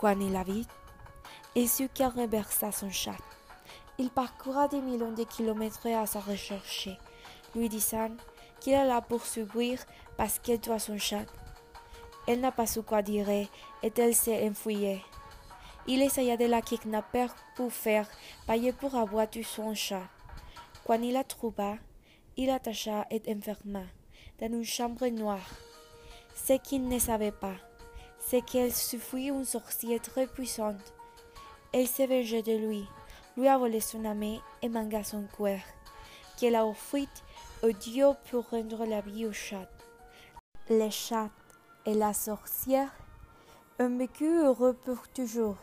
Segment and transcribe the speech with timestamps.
[0.00, 0.66] Quand il la vit,
[1.54, 3.18] il sut qu'elle renversa son chat.
[3.98, 6.88] Il parcourra des millions de kilomètres à sa recherche,
[7.54, 8.08] lui disant
[8.60, 9.84] qu'il allait la poursuivre
[10.16, 11.26] parce qu'elle doit son chat.
[12.26, 13.48] Elle n'a pas su quoi dire et
[13.82, 15.04] elle s'est enfuyée.
[15.86, 18.08] Il essaya de la kidnapper pour faire
[18.46, 20.08] payer pour avoir tué son chat.
[20.86, 21.74] Quand il la trouva,
[22.38, 23.82] il l'attacha et enferma
[24.40, 25.50] dans une chambre noire.
[26.34, 27.56] Ce qu'il ne savait pas,
[28.20, 30.92] c'est qu'elle suffit une sorcière très puissante.
[31.72, 32.84] Elle s'est vengée de lui,
[33.36, 35.60] lui a volé son ami et mangé son cœur,
[36.38, 37.08] qu'elle a offert
[37.62, 39.68] au Dieu pour rendre la vie au chat.
[40.68, 41.30] Les chats
[41.86, 42.92] et la sorcière
[43.78, 45.56] ont vécu heureux pour toujours.